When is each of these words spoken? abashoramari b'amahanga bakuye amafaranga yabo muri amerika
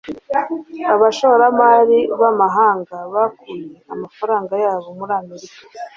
abashoramari 0.93 1.99
b'amahanga 2.19 2.95
bakuye 3.13 3.63
amafaranga 3.93 4.53
yabo 4.63 4.87
muri 4.99 5.13
amerika 5.21 5.59